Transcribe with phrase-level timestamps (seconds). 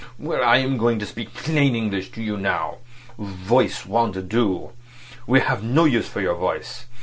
[0.17, 2.35] Well, I am going to speak plain English to you.
[3.19, 4.71] Voice won't do.
[5.27, 6.87] We have no use for your voice.